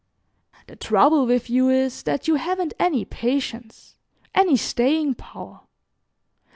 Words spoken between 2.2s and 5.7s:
you haven't any patience, any staying power.